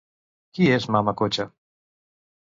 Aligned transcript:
Qui 0.57 0.69
és 0.77 0.87
Mama 0.95 1.13
Cocha? 1.19 1.45